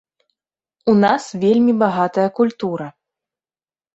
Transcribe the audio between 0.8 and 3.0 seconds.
У нас вельмі багатая культура.